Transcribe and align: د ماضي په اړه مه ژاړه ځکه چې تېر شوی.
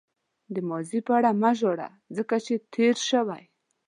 د 0.53 0.55
ماضي 0.69 0.99
په 1.07 1.11
اړه 1.17 1.29
مه 1.41 1.51
ژاړه 1.59 1.89
ځکه 2.17 2.35
چې 2.45 2.53
تېر 2.73 2.95
شوی. 3.09 3.43